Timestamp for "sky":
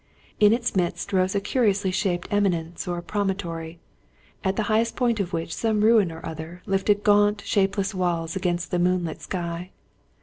9.21-9.69